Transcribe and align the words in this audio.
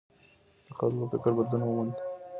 د 0.65 0.67
خلګو 0.77 1.05
فکر 1.13 1.31
بدلون 1.37 1.61
وموند. 1.65 1.95